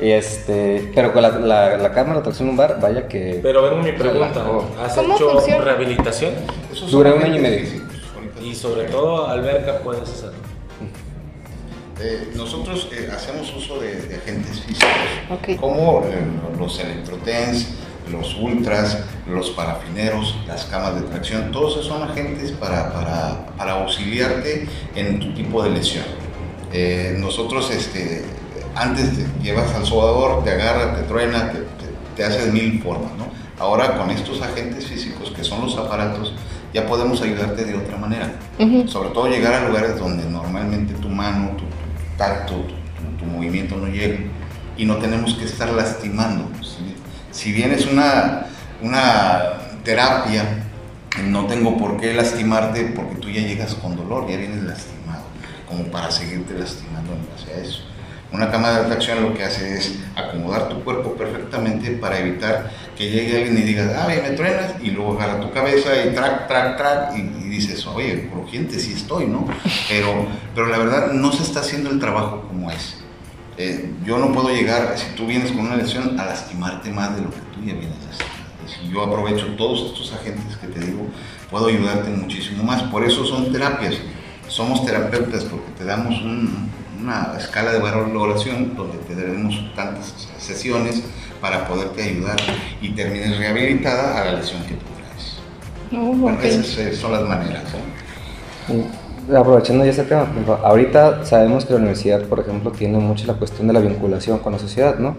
[0.00, 3.40] Y este, pero con la, la, la cama, la tracción lumbar, vaya que...
[3.42, 4.44] Pero vengo mi pregunta.
[4.82, 5.64] ¿Has ¿Cómo hecho funciona?
[5.64, 6.32] rehabilitación?
[6.72, 7.68] Esos Dura son un año y medio.
[8.42, 10.34] Y sobre todo alberca puedes hacerlo.
[12.00, 14.90] Eh, nosotros eh, hacemos uso de, de agentes físicos,
[15.30, 15.60] Ok.
[15.60, 16.24] como eh,
[16.58, 17.68] los electrotens,
[18.10, 23.72] los ultras, los parafineros, las camas de tracción, todos esos son agentes para, para, para
[23.82, 26.04] auxiliarte en tu tipo de lesión.
[26.72, 28.24] Eh, nosotros, este,
[28.74, 31.64] antes te llevas al sobador, te agarra, te truena, te, te-
[32.16, 33.26] te hace de mil formas, ¿no?
[33.58, 36.34] Ahora con estos agentes físicos, que son los aparatos,
[36.72, 38.32] ya podemos ayudarte de otra manera.
[38.88, 43.24] Sobre todo llegar a lugares donde normalmente tu mano, tu, tu tacto, tu, tu- tu
[43.24, 44.18] movimiento no llega
[44.76, 46.48] y no tenemos que estar lastimando.
[47.34, 48.46] Si, bien es una,
[48.80, 50.44] una terapia,
[51.24, 55.24] no tengo por qué lastimarte porque tú ya llegas con dolor, ya vienes lastimado,
[55.68, 57.82] como para seguirte lastimando en base a eso.
[58.30, 63.10] Una cama de atracción lo que hace es acomodar tu cuerpo perfectamente para evitar que
[63.10, 66.76] llegue alguien y diga, ay, me truenas, y luego agarra tu cabeza y track, track,
[66.76, 69.46] track, y, y dices, oye, crujiente sí estoy, ¿no?
[69.88, 73.03] Pero, pero la verdad no se está haciendo el trabajo como es.
[73.56, 77.22] Eh, yo no puedo llegar, si tú vienes con una lesión, a lastimarte más de
[77.22, 78.34] lo que tú ya vienes lastimado.
[78.66, 81.06] Si yo aprovecho todos estos agentes que te digo,
[81.50, 82.82] puedo ayudarte muchísimo más.
[82.84, 83.94] Por eso son terapias.
[84.48, 86.68] Somos terapeutas porque te damos un-
[87.00, 91.02] una escala de valoración donde te daremos tantas sesiones
[91.40, 92.36] para poderte ayudar
[92.80, 95.36] y termines rehabilitada a la lesión que tú traes.
[95.92, 97.62] Oh, esas eh, son las maneras.
[98.68, 99.03] ¿no?
[99.32, 100.26] Aprovechando ya ese tema,
[100.62, 104.52] ahorita sabemos que la universidad, por ejemplo, tiene mucho la cuestión de la vinculación con
[104.52, 105.16] la sociedad, ¿no?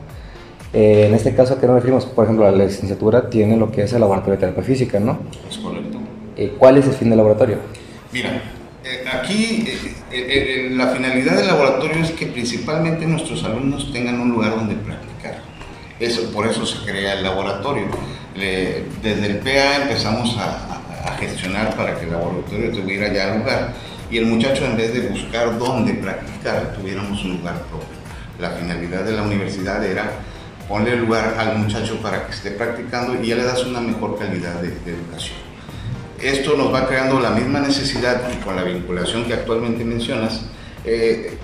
[0.74, 2.06] Eh, en este caso, ¿a qué nos referimos?
[2.06, 5.20] Por ejemplo, la licenciatura tiene lo que es el laboratorio de terapia física, ¿no?
[5.50, 5.98] Es correcto.
[6.38, 7.58] Eh, ¿Cuál es el fin del laboratorio?
[8.12, 8.42] Mira,
[8.84, 9.66] eh, aquí
[10.12, 15.40] eh, la finalidad del laboratorio es que principalmente nuestros alumnos tengan un lugar donde practicar.
[16.00, 17.86] Eso, por eso se crea el laboratorio.
[18.36, 23.74] Desde el PA empezamos a, a- a gestionar para que el laboratorio tuviera ya lugar
[24.12, 27.88] y el muchacho en vez de buscar dónde practicar, tuviéramos un lugar propio.
[28.40, 30.12] La finalidad de la universidad era
[30.68, 34.56] ponerle lugar al muchacho para que esté practicando y ya le das una mejor calidad
[34.62, 35.46] de- de educación
[36.22, 40.42] esto nos va creando la misma necesidad y con la vinculación que actualmente mencionas,
[40.86, 41.38] eh,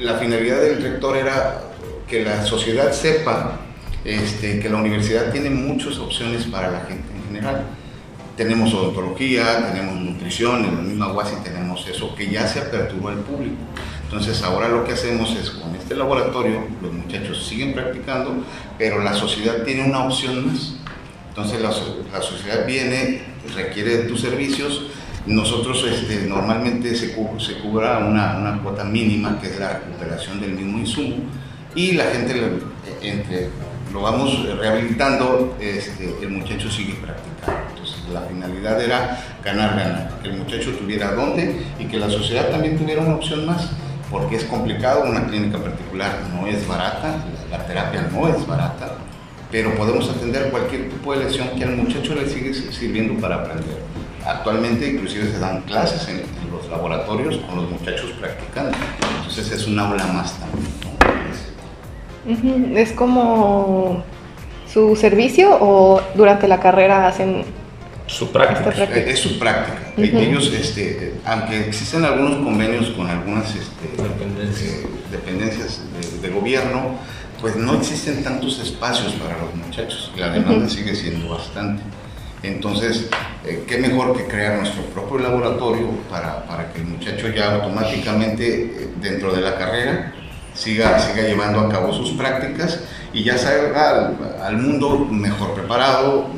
[0.00, 1.60] la finalidad del rector era
[2.08, 3.60] que la sociedad sepa
[4.04, 7.66] este, que la universidad tiene muchas opciones para la gente en general.
[8.36, 13.20] Tenemos odontología, tenemos nutrición, en la misma UASI tenemos eso que ya se aperturó al
[13.20, 13.56] público.
[14.04, 18.36] Entonces ahora lo que hacemos es con este laboratorio, los muchachos siguen practicando,
[18.76, 20.74] pero la sociedad tiene una opción más.
[21.30, 23.22] Entonces la, so- la sociedad viene,
[23.54, 24.82] requiere de tus servicios.
[25.26, 30.78] Nosotros este, normalmente se, se cubra una, cuota mínima que es la recuperación del mismo
[30.78, 31.16] insumo
[31.74, 33.48] y la gente le- entre,
[33.92, 37.25] lo vamos rehabilitando, este, el muchacho sigue practicando.
[38.12, 42.78] La finalidad era ganar, ganar, que el muchacho tuviera dónde y que la sociedad también
[42.78, 43.70] tuviera una opción más,
[44.10, 47.16] porque es complicado, una clínica particular no es barata,
[47.50, 48.92] la, terapia no es barata,
[49.50, 53.82] pero podemos atender cualquier tipo de lesión que al muchacho le sigue sirviendo para aprender.
[54.24, 58.76] Actualmente inclusive se dan clases en, los laboratorios con los muchachos practicando,
[59.18, 60.76] entonces es un aula más también.
[62.76, 64.02] ¿Es como
[64.66, 67.44] su servicio o durante la carrera hacen
[68.06, 68.70] Su práctica.
[68.70, 69.10] práctica?
[69.10, 69.92] Es su práctica.
[69.96, 74.70] Ellos, este, aunque existen algunos convenios con algunas este, Dependencias.
[74.70, 75.80] eh, dependencias
[76.20, 76.98] de, de gobierno,
[77.40, 80.12] pues no existen tantos espacios para los muchachos.
[80.16, 81.82] La demanda sigue siendo bastante.
[82.42, 83.08] Entonces,
[83.44, 88.62] eh, qué mejor que crear nuestro propio laboratorio para, para que el muchacho ya automáticamente
[88.62, 90.12] eh, dentro de la carrera
[90.54, 92.80] siga, siga llevando a cabo sus prácticas
[93.12, 96.28] y ya salga al, al mundo mejor preparado,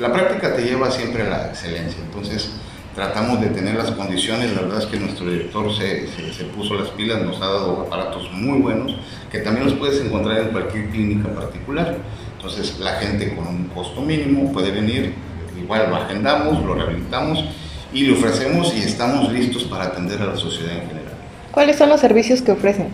[0.00, 2.50] la práctica te lleva siempre a la excelencia, entonces
[2.94, 6.88] tratamos de tener las condiciones, la verdad es que nuestro director se, se, puso las
[6.88, 8.96] pilas, nos ha dado aparatos muy buenos,
[9.30, 11.98] que también los puedes encontrar en cualquier clínica particular,
[12.36, 15.14] entonces la gente con un costo mínimo puede venir,
[15.60, 17.44] igual lo agendamos, lo rehabilitamos
[17.92, 21.14] y le ofrecemos y estamos listos para atender a la sociedad en general.
[21.52, 22.88] ¿Cuáles son los servicios que ofrecen?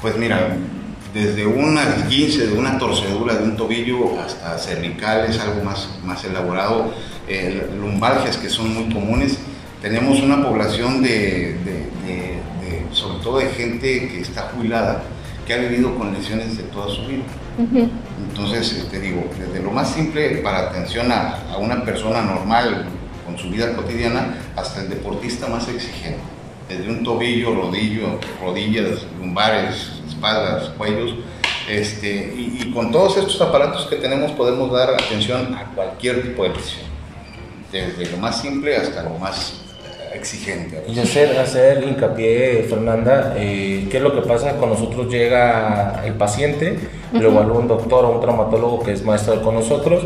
[0.00, 0.56] Pues mira,
[1.14, 6.92] desde una 15, de una torcedura de un tobillo hasta cervicales, algo más, más elaborado,
[7.26, 9.38] eh, lumbalgias que son muy comunes.
[9.80, 11.56] Tenemos una población de,
[12.92, 15.02] sobre todo de gente que está jubilada,
[15.46, 17.24] que ha vivido con lesiones de toda su vida.
[18.28, 22.86] Entonces, te digo, desde lo más simple para atención a, a una persona normal
[23.24, 26.37] con su vida cotidiana hasta el deportista más exigente
[26.68, 31.14] desde un tobillo, rodillo, rodillas, lumbares, espaldas, cuellos,
[31.68, 36.50] este, y, con todos estos aparatos que tenemos podemos dar atención a cualquier tipo de
[36.50, 36.86] lesión,
[37.70, 39.60] desde lo más simple hasta lo más
[40.14, 40.82] exigente.
[40.88, 44.56] Y hacer, hacer hincapié, Fernanda, eh, ¿qué es lo que pasa?
[44.56, 46.78] Con nosotros llega el paciente,
[47.12, 50.04] lo evalúa un doctor o un traumatólogo que es maestro con nosotros,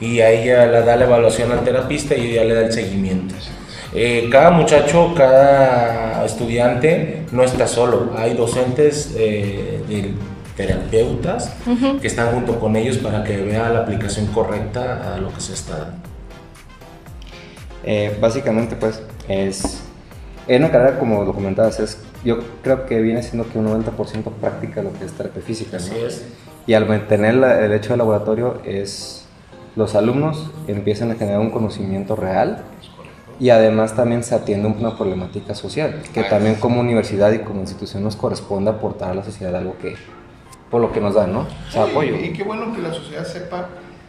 [0.00, 3.34] y a ella le da la evaluación al terapista y ella le da el seguimiento.
[3.94, 8.12] Eh, cada muchacho, cada estudiante no está solo.
[8.16, 10.14] Hay docentes eh, de
[10.56, 11.52] terapeutas
[12.00, 15.52] que están junto con ellos para que vea la aplicación correcta a lo que se
[15.52, 16.08] está dando.
[17.84, 19.82] Eh, básicamente, pues, es.
[20.48, 24.24] En una carrera, como lo comentabas, es, yo creo que viene siendo que un 90%
[24.40, 25.78] práctica lo que es terapia física.
[26.66, 29.24] Y al mantener el hecho de laboratorio, es
[29.74, 32.62] los alumnos empiezan a generar un conocimiento real
[33.40, 38.02] y además también se atiende una problemática social, que también como universidad y como institución
[38.02, 39.94] nos corresponde aportar a la sociedad algo que,
[40.70, 41.40] por lo que nos dan, ¿no?
[41.40, 42.16] O sea, apoyo.
[42.16, 43.68] Y qué bueno que la sociedad sepa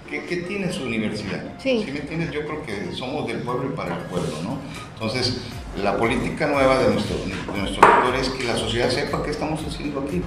[0.10, 1.42] qué, qué tiene su universidad.
[1.58, 1.84] Sí.
[1.86, 4.58] Si me entiendes, yo creo que somos del pueblo y para el pueblo, ¿no?
[4.94, 5.42] Entonces,
[5.82, 9.60] la política nueva de nuestro, de nuestro doctor es que la sociedad sepa qué estamos
[9.66, 10.22] haciendo aquí.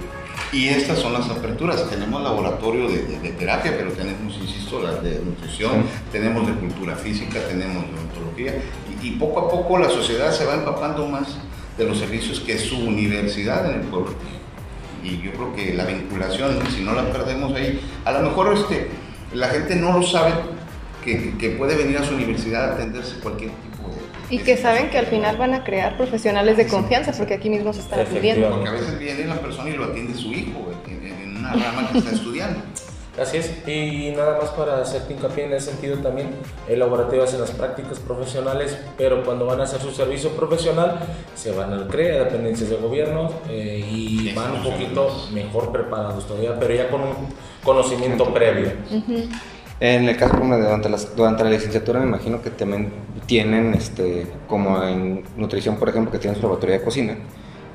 [0.51, 1.89] Y estas son las aperturas.
[1.89, 7.83] Tenemos laboratorio de, terapia, pero tenemos, insisto, las de nutrición, tenemos de cultura física, tenemos
[7.83, 8.53] de odontología.
[9.01, 11.37] Y, poco a poco la sociedad se va empapando más
[11.77, 14.13] de los servicios que es su universidad en el pueblo.
[15.03, 18.89] Y yo creo que la vinculación, si no la perdemos ahí, a lo mejor este,
[19.33, 20.33] la gente no lo sabe
[21.03, 24.35] que, que puede venir a su universidad a atenderse cualquier tipo de...
[24.35, 27.71] Y que saben que al final van a crear profesionales de confianza, porque aquí mismo
[27.73, 28.49] se están atendiendo.
[28.49, 31.99] Porque a veces viene la persona y lo atiende su hijo en, una rama que
[31.99, 32.59] está estudiando.
[33.19, 36.29] Así es, y nada más para hacerte hincapié en ese sentido también,
[36.67, 40.99] el laboratorio hace las prácticas profesionales, pero cuando van a hacer su servicio profesional,
[41.33, 46.27] se van al CRE, a dependencias del gobierno, eh, y van un poquito mejor preparados
[46.27, 47.15] todavía, pero ya con un
[47.63, 48.71] conocimiento previo.
[49.79, 52.91] En el caso de durante, durante la licenciatura me imagino que también
[53.25, 57.17] tienen, este, como en nutrición por ejemplo, que tienen su laboratorio de cocina,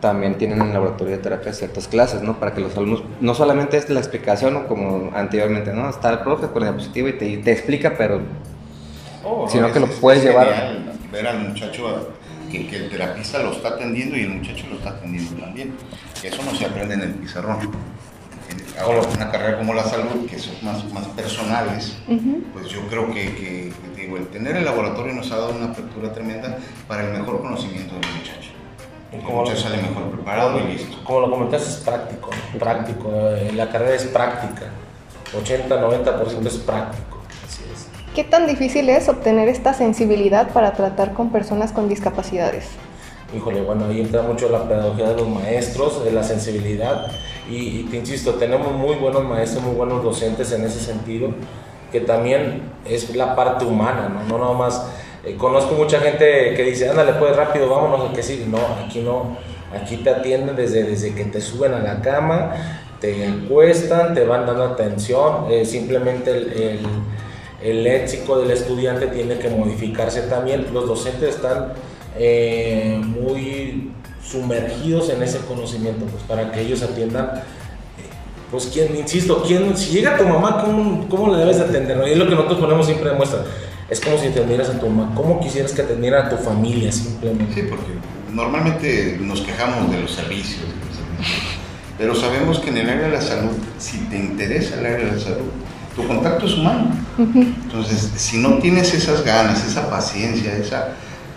[0.03, 2.39] también tienen en el laboratorio de terapia ciertas clases, ¿no?
[2.39, 5.89] Para que los alumnos, no solamente es la explicación, como anteriormente, ¿no?
[5.89, 8.21] Está el profe con la diapositiva y te, te explica, pero...
[9.25, 10.49] Oh, sino que lo puedes llevar...
[11.13, 12.11] Ver al muchacho
[12.51, 15.75] que, que, el terapista lo está atendiendo y el muchacho lo está atendiendo también.
[16.21, 17.59] Eso no se aprende en el pizarrón
[18.81, 21.97] ahora una carrera como la salud, que son más, más personales,
[22.53, 26.59] pues yo creo que, digo, el tener el laboratorio nos ha dado una apertura tremenda
[26.89, 28.52] para el mejor conocimiento del muchacho.
[29.13, 30.97] El muchacho sale mejor preparado y listo.
[31.05, 33.11] Como lo comentaste, es práctico, práctico.
[33.55, 34.67] La carrera es práctica.
[35.37, 37.19] 80-90% es práctico.
[37.47, 37.89] Así es.
[38.15, 42.69] ¿Qué tan difícil es obtener esta sensibilidad para tratar con personas con discapacidades?
[43.37, 47.07] híjole, bueno, ahí entra mucho la pedagogía de los maestros, de la sensibilidad,
[47.49, 51.31] y, te insisto, tenemos muy buenos maestros, muy buenos docentes en ese sentido,
[51.91, 54.25] que también es la parte humana, ¿no?
[54.25, 54.87] No nada más,
[55.25, 59.37] eh, conozco mucha gente que dice, ándale, pues rápido, vámonos, que sí, no, aquí no,
[59.75, 62.55] aquí te atienden desde, desde que te suben a la cama,
[63.01, 66.79] te encuestan, te van dando atención, eh, simplemente el, el,
[67.63, 71.73] el léxico del estudiante tiene que modificarse también, los docentes están
[72.19, 73.93] eh, muy
[74.25, 77.43] sumergidos en ese conocimiento, pues para que ellos atiendan.
[78.51, 82.07] Pues, ¿quién, insisto, ¿quién, si llega tu mamá, ¿cómo, cómo le debes de atender?
[82.07, 83.45] Y es lo que nosotros ponemos siempre de muestra.
[83.93, 85.15] Es como si atendieras a tu mamá.
[85.15, 87.53] ¿Cómo quisieras que atendiera a tu familia simplemente?
[87.53, 87.93] Sí, porque
[88.33, 90.65] normalmente nos quejamos de los servicios,
[91.99, 95.13] pero sabemos que en el área de la salud, si te interesa el área de
[95.13, 95.51] la salud,
[95.95, 96.97] tu contacto es humano.
[97.19, 100.95] Entonces, si no tienes esas ganas, esa paciencia, esa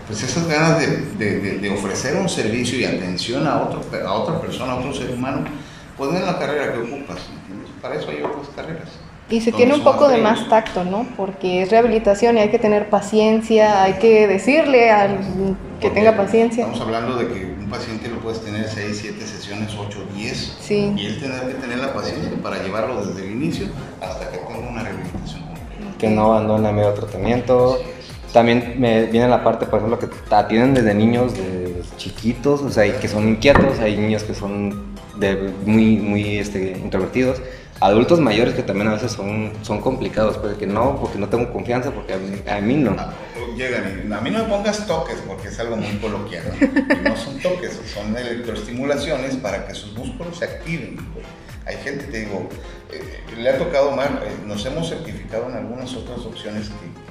[0.08, 4.72] pues esas ganas de, de, ofrecer un servicio y atención a, otro, a otra persona,
[4.72, 5.44] a otro ser humano,
[5.98, 7.18] pues no es la carrera que ocupas.
[7.82, 8.88] Para eso hay otras carreras.
[9.30, 11.08] Y se tiene un poco de más tacto, ¿no?
[11.18, 15.18] Porque es rehabilitación y hay que tener paciencia, hay que decirle al
[15.82, 16.66] que tenga paciencia.
[16.66, 20.58] Estamos hablando de que un paciente lo puedes tener 6, 7 sesiones, 8, 10.
[20.62, 20.94] Sí.
[20.96, 23.68] Y él tendrá que tener la paciencia para llevarlo desde el inicio
[24.00, 25.98] hasta que tenga una rehabilitación completa.
[25.98, 27.80] Que no abandone a medio tratamiento.
[28.32, 32.86] También me viene la parte, por ejemplo, que atienden desde niños de chiquitos, o sea,
[32.86, 37.42] y que son inquietos, hay niños que son de muy, muy este, introvertidos
[37.80, 41.52] adultos mayores que también a veces son, son complicados, pues que no, porque no tengo
[41.52, 42.96] confianza, porque a mí, no.
[42.98, 43.14] Ah,
[44.18, 46.44] a mí no me pongas toques porque es algo muy coloquial.
[47.04, 50.98] No, son toques, son electroestimulaciones para que sus músculos se activen.
[51.66, 52.48] Hay gente, te digo,
[52.92, 57.05] eh, le ha tocado más, eh, nos hemos certificado en algunas otras opciones que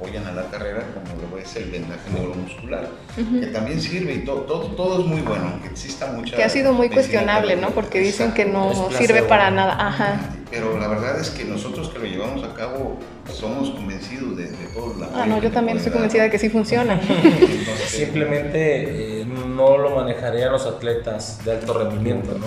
[0.00, 4.42] apoyan a la carrera, como lo es el vendaje neuromuscular, que también sirve y todo,
[4.42, 6.36] todo, todo, es muy bueno, aunque exista mucha...
[6.36, 7.70] Que ha sido muy cuestionable, ¿no?
[7.70, 9.76] Porque dicen que no sirve para nada.
[9.78, 10.20] Ajá.
[10.50, 12.98] Pero la verdad es que nosotros que lo llevamos a cabo
[13.30, 15.22] somos convencidos de, de todo la...
[15.22, 16.98] Ah, no, yo también estoy convencida de que sí funciona.
[17.86, 22.46] Simplemente eh, no lo manejarían los atletas de alto rendimiento, ¿no?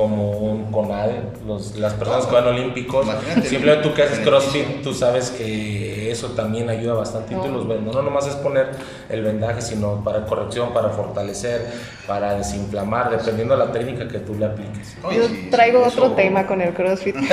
[0.00, 3.06] Como un CONADE, los, las personas que van olímpicos.
[3.44, 7.68] Simplemente tú que haces CrossFit, tú sabes que eso también ayuda bastante y tú los
[7.68, 7.94] vendas.
[7.94, 8.70] No nomás es poner
[9.10, 11.70] el vendaje, sino para corrección, para fortalecer,
[12.06, 14.96] para desinflamar, dependiendo de la técnica que tú le apliques.
[15.12, 17.16] Yo traigo otro tema con el CrossFit.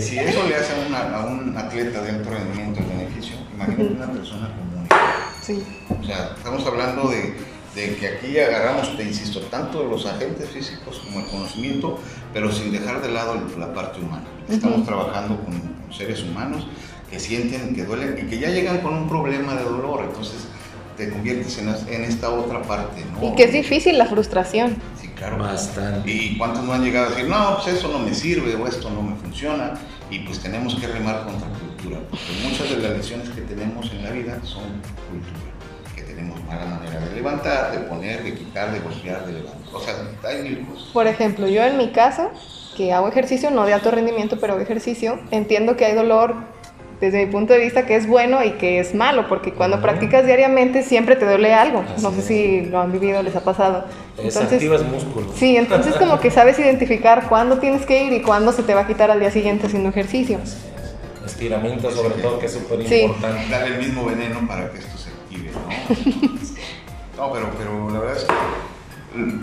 [0.00, 4.48] Si eso le hace a, un atleta de alto rendimiento el beneficio, imagínate una persona
[4.48, 4.88] común.
[5.42, 5.62] Sí.
[6.00, 7.34] O sea, estamos hablando de
[7.76, 12.00] de que aquí agarramos, te insisto, tanto los agentes físicos como el conocimiento,
[12.32, 14.24] pero sin dejar de lado la parte humana.
[14.48, 16.66] Estamos trabajando con, seres humanos
[17.08, 20.48] que sienten, que duelen y que ya llegan con un problema de dolor, entonces
[20.96, 23.04] te conviertes en, en esta otra parte.
[23.12, 23.28] ¿no?
[23.28, 24.76] Y que es difícil la frustración.
[25.00, 25.38] Sí, claro.
[25.38, 26.10] Bastante.
[26.10, 28.90] ¿Y cuántos no han llegado a decir, no, pues eso no me sirve o esto
[28.90, 29.74] no me funciona?
[30.10, 34.02] Y pues tenemos que remar contra cultura, porque muchas de las lecciones que tenemos en
[34.02, 34.64] la vida son
[35.08, 35.55] cultura
[36.16, 39.74] tenemos mala manera de levantar, de poner, de quitar, de golpear, de levantar.
[39.74, 40.88] O sea, hay mil cosas.
[40.92, 42.30] Por ejemplo, yo en mi casa,
[42.76, 46.34] que hago ejercicio, no de alto rendimiento, pero hago ejercicio, entiendo que hay dolor
[47.00, 50.24] desde mi punto de vista que es bueno y que es malo, porque cuando practicas
[50.24, 51.84] diariamente siempre te duele algo.
[52.00, 53.84] no sé si lo han vivido, les ha pasado.
[54.16, 55.34] Entonces, activas músculos.
[55.36, 58.82] Sí, entonces como que sabes identificar cuándo tienes que ir y cuándo se te va
[58.82, 60.38] a quitar al día siguiente haciendo ejercicio.
[61.24, 63.50] Estiramiento sobre todo, que es súper importante.
[63.50, 65.05] Dar el mismo veneno para que esto se
[67.16, 67.32] ¿no?
[67.32, 68.34] pero, pero la verdad es que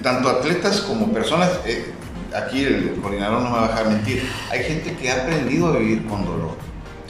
[0.02, 1.93] tanto atletas como personas, eh,
[2.36, 5.78] aquí el coordinador no me va a dejar mentir, hay gente que ha aprendido a
[5.78, 6.52] vivir con dolor.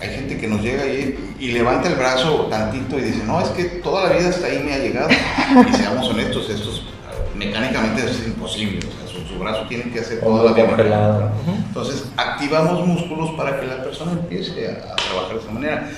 [0.02, 3.50] Hay gente que nos llega y, y levanta el brazo tantito y dice, no, es
[3.50, 5.10] que toda la vida hasta ahí me ha llegado.
[5.10, 6.72] Y seamos honestos, esto
[7.36, 8.80] mecánicamente es imposible.
[8.80, 11.34] O sea, su, brazo tiene que hacer toda la vida.
[11.68, 15.90] Entonces, activamos músculos para que la persona empiece a, a trabajar de esa manera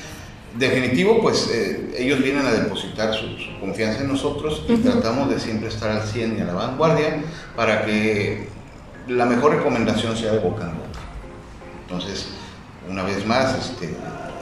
[0.58, 3.26] definitivo, pues eh, ellos vienen a depositar su,
[3.60, 7.22] confianza en nosotros y tratamos de siempre estar al 100 y a la vanguardia
[7.56, 8.48] para que
[9.08, 11.00] la mejor recomendación sea de boca en boca.
[11.82, 12.30] Entonces,
[12.89, 13.96] una vez más, este,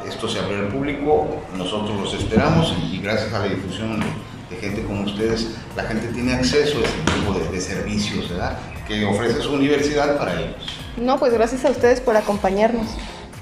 [0.07, 4.83] esto se abre al público, nosotros los esperamos y, gracias a la difusión de gente
[4.83, 8.57] como ustedes, la gente tiene acceso a este tipo de, de servicios ¿verdad?
[8.87, 10.55] que ofrece su universidad para ellos.
[10.97, 12.87] No, pues gracias a ustedes por acompañarnos.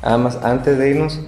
[0.01, 1.19] Además, antes de irnos,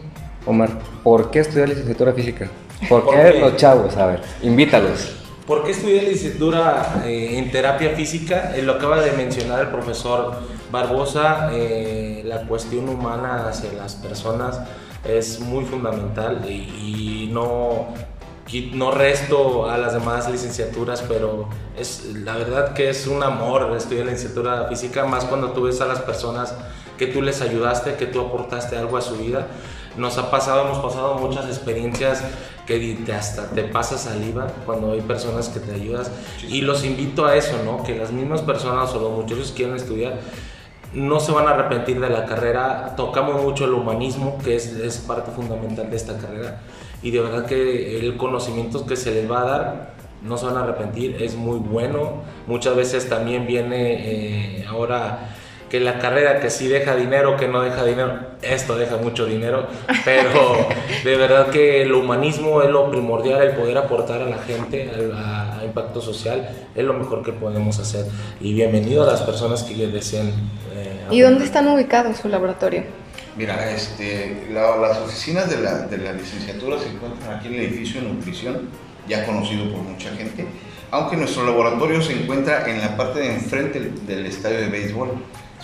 [0.46, 0.70] Omar,
[1.04, 2.50] ¿por qué estudiar licenciatura física?
[2.90, 3.96] ¿Por qué los chavos?
[3.98, 5.14] A ver, invítalos.
[5.48, 8.54] ¿Por qué estudié licenciatura eh, en terapia física?
[8.56, 10.36] Eh, lo acaba de mencionar el profesor
[10.72, 14.62] Barbosa, eh, la cuestión humana hacia las personas
[15.04, 17.88] es muy fundamental y, no,
[18.74, 24.06] no resto a las demás licenciaturas, pero es la verdad que es un amor estudiar
[24.06, 26.56] licenciatura física, más cuando tú ves a las personas
[26.98, 29.48] que tú les ayudaste, que tú aportaste algo a su vida
[29.98, 32.24] nos ha pasado, hemos pasado muchas experiencias
[32.66, 36.12] que hasta te pasa saliva cuando hay personas que te ayudas.
[36.48, 37.84] Y los invito a eso, ¿no?
[37.84, 40.20] Que las mismas personas o los muchachos que quieren estudiar
[40.94, 44.98] no se van a arrepentir de la carrera, tocamos mucho el humanismo, que es, es
[45.00, 46.62] parte fundamental de esta carrera.
[47.02, 50.58] Y de verdad que el conocimiento que se les va a dar no se van
[50.58, 55.36] a arrepentir, es muy bueno, muchas veces también viene eh, ahora
[55.74, 59.66] que la carrera que sí deja dinero, que no deja dinero, esto deja mucho dinero,
[60.06, 60.68] pero
[61.04, 65.62] de verdad que el humanismo es lo primordial, el poder aportar a la gente, a,
[65.66, 68.06] impacto social, es lo mejor que podemos hacer.
[68.40, 70.28] Y bienvenido a las personas que deseen.
[70.76, 72.84] Eh, ¿Y dónde están ubicados su laboratorio?
[73.36, 78.00] Mira, este, las oficinas de la, de la licenciatura se encuentran aquí en el edificio
[78.00, 78.70] de nutrición,
[79.08, 80.46] ya conocido por mucha gente,
[80.92, 85.10] aunque nuestro laboratorio se encuentra en la parte de enfrente del estadio de béisbol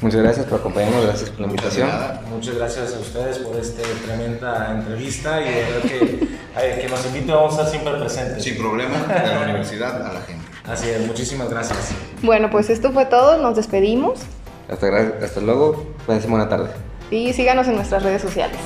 [0.01, 1.88] Muchas gracias por acompañarnos, gracias por la invitación.
[2.30, 7.34] Muchas gracias a ustedes por esta tremenda entrevista y de verdad que, que nos inviten
[7.34, 8.44] vamos a estar siempre presentes.
[8.44, 10.46] Sin problema, de la universidad a la gente.
[10.64, 11.78] Así es, muchísimas gracias.
[12.22, 14.20] Bueno, pues esto fue todo, nos despedimos.
[14.70, 14.86] Hasta,
[15.24, 16.70] hasta luego, buena tarde.
[17.11, 18.59] Y síganos en nuestras redes sociales.